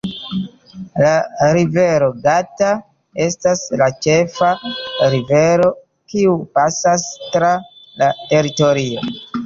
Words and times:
La 1.03 1.09
Rivero 1.57 2.07
Gata 2.23 2.71
estas 3.27 3.63
la 3.83 3.91
ĉefa 4.07 4.51
rivero 5.15 5.71
kiu 5.91 6.37
pasas 6.61 7.09
tra 7.31 7.57
la 8.03 8.15
teritorio. 8.29 9.11